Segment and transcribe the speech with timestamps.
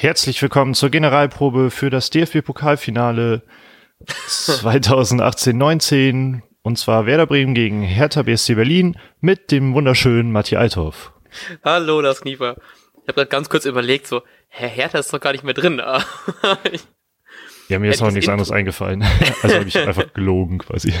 [0.00, 3.42] Herzlich willkommen zur Generalprobe für das DFB-Pokalfinale
[4.06, 11.12] 2018-19 und zwar Werder Bremen gegen Hertha BSC Berlin mit dem wunderschönen Matti Althoff.
[11.64, 12.58] Hallo, das Kniefer.
[13.02, 15.78] Ich habe gerade ganz kurz überlegt, so, Herr Hertha ist doch gar nicht mehr drin.
[17.68, 19.04] ja, mir ist auch nichts anderes eingefallen.
[19.42, 20.94] Also habe ich einfach gelogen quasi.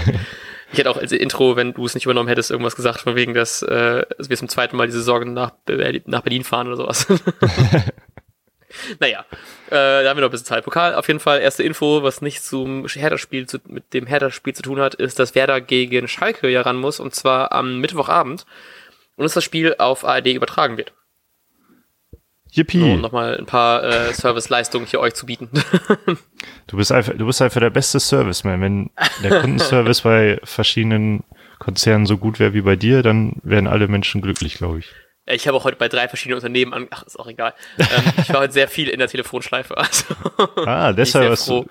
[0.72, 3.32] Ich hätte auch als Intro, wenn du es nicht übernommen hättest, irgendwas gesagt, von wegen,
[3.32, 5.52] dass, äh, wir zum zweiten Mal diese Sorgen nach,
[6.06, 7.06] nach Berlin fahren oder sowas.
[9.00, 9.24] naja,
[9.66, 10.64] äh, da haben wir noch ein bisschen Zeit.
[10.64, 14.62] Pokal, auf jeden Fall, erste Info, was nicht zum Hertha-Spiel, zu, mit dem Hertha-Spiel zu
[14.62, 18.46] tun hat, ist, dass Werder gegen Schalke ja ran muss, und zwar am Mittwochabend.
[19.16, 20.92] Und dass das Spiel auf ARD übertragen wird.
[22.50, 22.82] Yippie.
[22.82, 25.50] Um nochmal ein paar äh, Serviceleistungen hier euch zu bieten.
[26.66, 28.60] du bist einfach, du bist einfach der beste Serviceman.
[28.60, 28.90] Wenn
[29.22, 31.24] der Kundenservice bei verschiedenen
[31.58, 34.94] Konzernen so gut wäre wie bei dir, dann wären alle Menschen glücklich, glaube ich.
[35.30, 36.86] Ich habe auch heute bei drei verschiedenen Unternehmen an.
[36.90, 37.54] Ach, ist auch egal.
[37.78, 37.86] Ähm,
[38.18, 39.76] ich war heute sehr viel in der Telefonschleife.
[39.76, 40.04] Also
[40.66, 41.66] ah, deshalb du.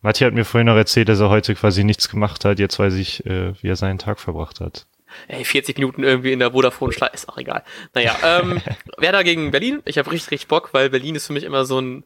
[0.00, 2.58] Matthias hat mir vorhin noch erzählt, dass er heute quasi nichts gemacht hat.
[2.58, 4.86] Jetzt weiß ich, äh, wie er seinen Tag verbracht hat.
[5.26, 7.64] Ey, 40 Minuten irgendwie in der Vodafone-Schleife, ist auch egal.
[7.94, 8.60] Naja, ähm,
[8.98, 9.82] Werder gegen Berlin.
[9.84, 12.04] Ich habe richtig, richtig Bock, weil Berlin ist für mich immer so ein.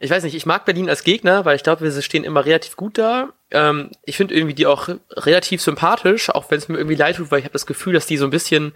[0.00, 2.76] Ich weiß nicht, ich mag Berlin als Gegner, weil ich glaube, wir stehen immer relativ
[2.76, 3.30] gut da.
[3.50, 7.32] Ähm, ich finde irgendwie die auch relativ sympathisch, auch wenn es mir irgendwie leid tut,
[7.32, 8.74] weil ich habe das Gefühl, dass die so ein bisschen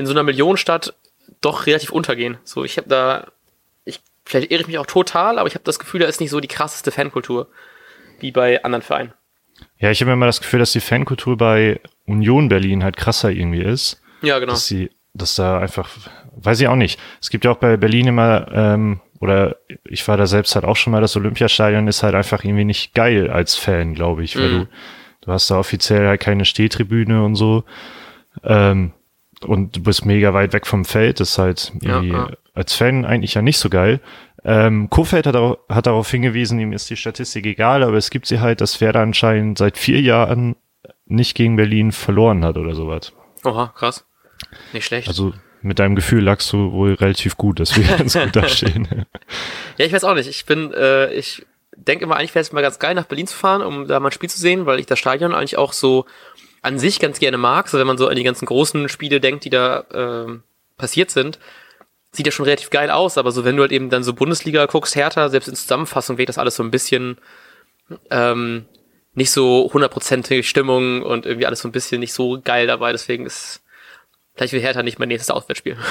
[0.00, 0.94] in so einer Millionenstadt
[1.42, 2.38] doch relativ untergehen.
[2.42, 3.26] So, ich habe da,
[3.84, 6.30] ich vielleicht irre ich mich auch total, aber ich habe das Gefühl, da ist nicht
[6.30, 7.48] so die krasseste Fankultur
[8.18, 9.12] wie bei anderen Vereinen.
[9.78, 13.62] Ja, ich habe immer das Gefühl, dass die Fankultur bei Union Berlin halt krasser irgendwie
[13.62, 14.00] ist.
[14.22, 14.52] Ja, genau.
[14.52, 15.90] Dass sie, dass da einfach,
[16.36, 16.98] weiß ich auch nicht.
[17.20, 20.76] Es gibt ja auch bei Berlin immer, ähm, oder ich war da selbst halt auch
[20.76, 24.48] schon mal, das Olympiastadion ist halt einfach irgendwie nicht geil als Fan, glaube ich, weil
[24.48, 24.58] mhm.
[24.60, 24.68] du,
[25.26, 27.64] du hast da offiziell halt keine Stehtribüne und so.
[28.42, 28.94] Ähm,
[29.44, 32.30] und du bist mega weit weg vom Feld, das ist halt ja, ja.
[32.54, 34.00] als Fan eigentlich ja nicht so geil.
[34.44, 38.26] Ähm, Kofeld hat, auch, hat darauf hingewiesen, ihm ist die Statistik egal, aber es gibt
[38.26, 40.56] sie halt, dass Werder anscheinend seit vier Jahren
[41.06, 43.12] nicht gegen Berlin verloren hat oder sowas.
[43.44, 44.06] Oha, krass.
[44.72, 45.08] Nicht schlecht.
[45.08, 48.88] Also mit deinem Gefühl lagst du wohl relativ gut, dass wir ganz gut dastehen.
[49.78, 50.28] ja, ich weiß auch nicht.
[50.28, 51.44] Ich bin, äh, ich
[51.76, 54.08] denke immer, eigentlich wäre es mal ganz geil, nach Berlin zu fahren, um da mal
[54.08, 56.06] ein Spiel zu sehen, weil ich das Stadion eigentlich auch so
[56.62, 57.68] an sich ganz gerne mag.
[57.68, 60.38] So wenn man so an die ganzen großen Spiele denkt, die da äh,
[60.76, 61.38] passiert sind,
[62.12, 64.66] sieht ja schon relativ geil aus, aber so wenn du halt eben dann so Bundesliga
[64.66, 67.18] guckst, Hertha, selbst in Zusammenfassung wirkt das alles so ein bisschen
[68.10, 68.66] ähm,
[69.14, 73.26] nicht so hundertprozentige Stimmung und irgendwie alles so ein bisschen nicht so geil dabei, deswegen
[73.26, 73.62] ist
[74.34, 75.76] vielleicht will Hertha nicht mein nächstes Auswärtsspiel.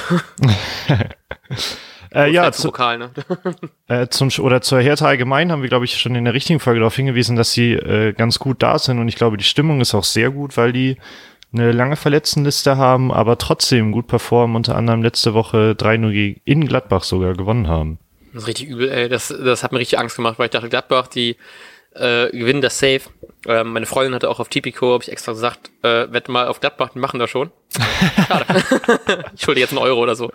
[2.12, 3.10] Äh, ja, zu, Pokal, ne?
[3.88, 6.80] äh, zum, oder zur Hertha allgemein haben wir, glaube ich, schon in der richtigen Folge
[6.80, 9.94] darauf hingewiesen, dass sie äh, ganz gut da sind und ich glaube, die Stimmung ist
[9.94, 10.96] auch sehr gut, weil die
[11.52, 17.02] eine lange Verletztenliste haben, aber trotzdem gut performen, unter anderem letzte Woche 3-0 in Gladbach
[17.02, 17.98] sogar gewonnen haben.
[18.32, 19.08] Das ist richtig übel, ey.
[19.08, 21.36] Das, das hat mir richtig Angst gemacht, weil ich dachte, Gladbach, die
[21.94, 23.00] äh, gewinnen das Safe.
[23.46, 26.60] Äh, meine Freundin hatte auch auf Tipico, habe ich extra gesagt, äh, wette mal auf
[26.60, 27.50] Gladbach, die machen das schon.
[28.26, 28.64] Schade.
[29.34, 30.32] ich schulde jetzt einen Euro oder so.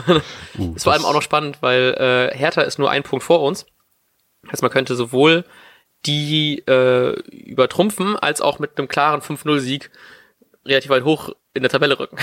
[0.58, 1.94] uh, ist vor allem auch noch spannend, weil
[2.32, 3.66] äh, Hertha ist nur ein Punkt vor uns.
[4.50, 5.44] heißt, man könnte sowohl
[6.06, 9.90] die äh, übertrumpfen, als auch mit einem klaren 5-0-Sieg
[10.66, 12.18] relativ weit hoch in der Tabelle rücken.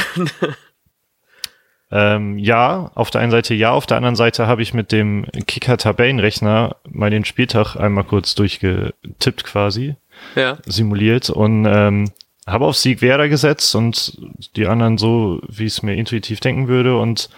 [1.92, 5.26] Ähm, ja, auf der einen Seite ja, auf der anderen Seite habe ich mit dem
[5.48, 9.96] Kicker-Tabellenrechner mal den Spieltag einmal kurz durchgetippt quasi,
[10.36, 10.58] ja.
[10.66, 12.12] simuliert und ähm,
[12.48, 14.18] habe auf Sieg Werder gesetzt und
[14.56, 17.30] die anderen so, wie es mir intuitiv denken würde und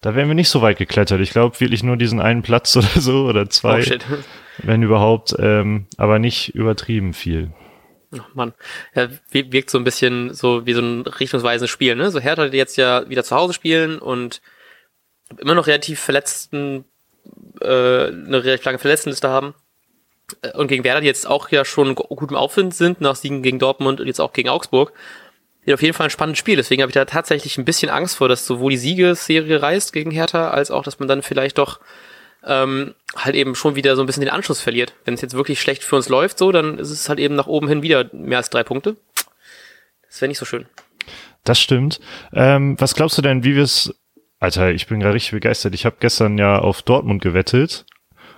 [0.00, 1.20] da wären wir nicht so weit geklettert.
[1.20, 4.14] Ich glaube wirklich nur diesen einen Platz oder so oder zwei, oh,
[4.58, 7.50] wenn überhaupt, ähm, aber nicht übertrieben viel.
[8.12, 8.54] Oh Mann,
[8.94, 12.10] ja, wirkt so ein bisschen so wie so ein richtungsweisendes Spiel, ne?
[12.10, 14.40] So Hertha, die jetzt ja wieder zu Hause spielen und
[15.36, 16.86] immer noch relativ verletzten,
[17.60, 19.54] äh, eine relativ lange Verletztenliste haben.
[20.42, 23.42] Äh, und gegen Werder, die jetzt auch ja schon gut im Aufwind sind, nach Siegen
[23.42, 24.92] gegen Dortmund und jetzt auch gegen Augsburg.
[25.64, 26.56] Wird auf jeden Fall ein spannendes Spiel.
[26.56, 30.10] Deswegen habe ich da tatsächlich ein bisschen Angst vor, dass sowohl die Siegesserie reißt gegen
[30.10, 31.80] Hertha, als auch, dass man dann vielleicht doch
[32.48, 34.94] ähm, halt eben schon wieder so ein bisschen den Anschluss verliert.
[35.04, 37.46] Wenn es jetzt wirklich schlecht für uns läuft, so, dann ist es halt eben nach
[37.46, 38.96] oben hin wieder mehr als drei Punkte.
[40.08, 40.66] Das wäre nicht so schön.
[41.44, 42.00] Das stimmt.
[42.32, 43.94] Ähm, was glaubst du denn, wie wir es
[44.40, 45.74] Alter, ich bin gerade richtig begeistert.
[45.74, 47.86] Ich habe gestern ja auf Dortmund gewettet.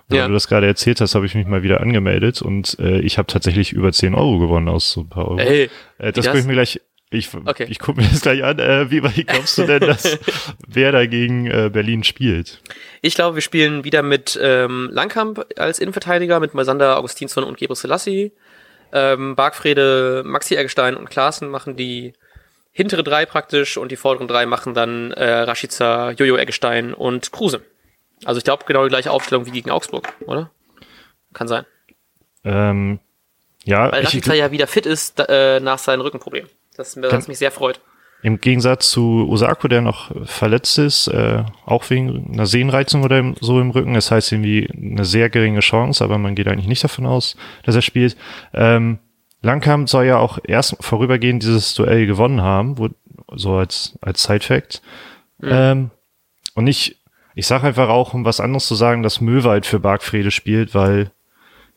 [0.09, 0.27] Weil ja.
[0.27, 3.29] du das gerade erzählt hast, habe ich mich mal wieder angemeldet und äh, ich habe
[3.29, 5.39] tatsächlich über 10 Euro gewonnen aus so ein paar Euro.
[5.39, 6.81] Hey, äh, das gucke ich mir gleich
[7.11, 7.67] ich, okay.
[7.69, 8.61] ich gucke mir das gleich an.
[8.61, 10.17] Äh, wie, wie glaubst du denn, dass
[10.69, 12.63] wer da gegen äh, Berlin spielt?
[13.03, 17.75] Ich glaube, wir spielen wieder mit ähm, Langkamp als Innenverteidiger, mit Moisander, Augustinsson und Gebre
[17.75, 18.33] Selassie.
[18.93, 22.13] Ähm, Bargfrede, Maxi Eggestein und Klaassen machen die
[22.73, 27.63] hintere drei praktisch und die vorderen drei machen dann äh, Rashica, Jojo Eggestein und Kruse.
[28.25, 30.51] Also ich glaube genau die gleiche Aufstellung wie gegen Augsburg, oder?
[31.33, 31.65] Kann sein.
[32.45, 33.01] Ähm,
[33.65, 36.47] ja, Weil Rashica ja wieder fit ist äh, nach seinem Rückenproblem.
[36.81, 37.81] Das, das mich sehr freut.
[38.23, 43.61] Im Gegensatz zu Osako, der noch verletzt ist, äh, auch wegen einer Sehnenreizung oder so
[43.61, 43.95] im Rücken.
[43.95, 47.75] Das heißt irgendwie eine sehr geringe Chance, aber man geht eigentlich nicht davon aus, dass
[47.75, 48.17] er spielt.
[48.53, 48.99] Ähm,
[49.43, 52.89] Langkamp soll ja auch erst vorübergehend dieses Duell gewonnen haben, wo,
[53.35, 54.83] so als, als Side-Fact.
[55.39, 55.49] Mhm.
[55.51, 55.91] Ähm,
[56.55, 57.01] und ich,
[57.35, 61.11] ich sage einfach auch, um was anderes zu sagen, dass Möwald für Bargfrede spielt, weil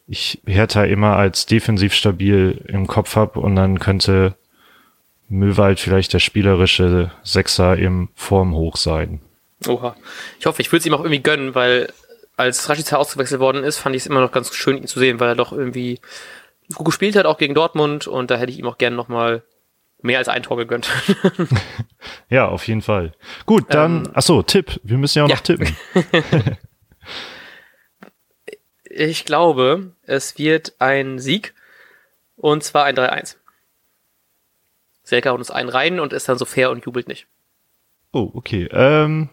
[0.07, 4.35] ich Hertha immer als defensiv stabil im Kopf hab und dann könnte
[5.33, 9.19] Möwald vielleicht der spielerische Sechser im Formhoch sein.
[9.68, 9.95] Oha.
[10.39, 11.91] Ich hoffe, ich würde es ihm auch irgendwie gönnen, weil
[12.38, 15.19] als Rashica ausgewechselt worden ist, fand ich es immer noch ganz schön, ihn zu sehen,
[15.19, 16.00] weil er doch irgendwie
[16.74, 19.44] gut gespielt hat, auch gegen Dortmund und da hätte ich ihm auch gerne nochmal
[20.01, 20.89] mehr als ein Tor gegönnt.
[22.29, 23.13] ja, auf jeden Fall.
[23.45, 24.79] Gut, dann, ähm, achso, Tipp.
[24.83, 25.36] Wir müssen ja auch ja.
[25.36, 25.75] noch tippen.
[28.83, 31.53] ich glaube, es wird ein Sieg
[32.36, 33.38] und zwar ein 3-1.
[35.13, 37.27] Selka haut uns einen rein und ist dann so fair und jubelt nicht.
[38.12, 38.68] Oh, okay.
[38.71, 39.30] Ähm,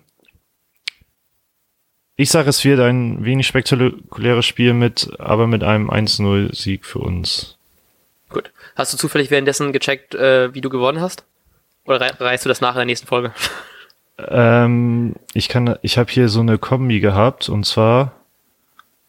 [2.17, 7.57] ich sage, es wird ein wenig spektakuläres Spiel mit, aber mit einem 1-0-Sieg für uns.
[8.29, 8.53] Gut.
[8.77, 11.25] Hast du zufällig währenddessen gecheckt, äh, wie du gewonnen hast?
[11.87, 13.33] Oder reißt du das nach in der nächsten Folge?
[14.29, 18.13] Ähm, ich kann, ich habe hier so eine Kombi gehabt und zwar,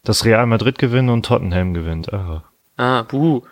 [0.04, 2.10] dass Real Madrid gewinnt und Tottenham gewinnt.
[2.14, 2.44] Ah,
[2.78, 3.42] ah buh.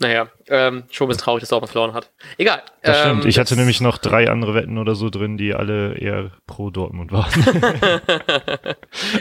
[0.00, 2.12] Naja, ähm, schon ein bisschen traurig, dass Dortmund verloren hat.
[2.36, 2.62] Egal.
[2.82, 3.24] Das stimmt.
[3.24, 6.70] Ähm, ich hatte nämlich noch drei andere Wetten oder so drin, die alle eher pro
[6.70, 7.32] Dortmund waren.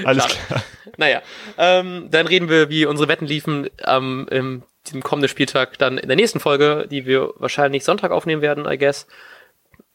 [0.05, 0.63] Alles klar.
[0.97, 1.21] Naja,
[1.57, 6.07] ähm, dann reden wir, wie unsere Wetten liefen am ähm, diesem kommenden Spieltag dann in
[6.07, 9.07] der nächsten Folge, die wir wahrscheinlich Sonntag aufnehmen werden, I guess.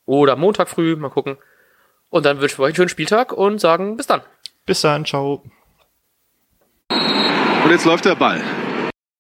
[0.05, 1.39] Oder Montag früh, mal gucken.
[2.11, 4.23] Und dann wünschen wir euch einen schönen Spieltag und sagen bis dann.
[4.67, 5.45] Bis dann, ciao.
[6.91, 8.43] Und jetzt läuft der Ball.